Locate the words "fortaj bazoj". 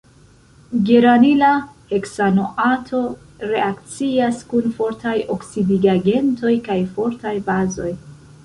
6.97-7.93